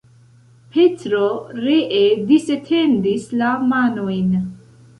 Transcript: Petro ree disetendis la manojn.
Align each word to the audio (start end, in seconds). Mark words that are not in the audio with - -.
Petro 0.77 1.25
ree 1.67 2.01
disetendis 2.33 3.31
la 3.43 3.53
manojn. 3.75 4.37